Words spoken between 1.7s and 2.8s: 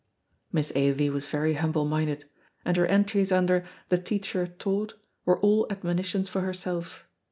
minded, and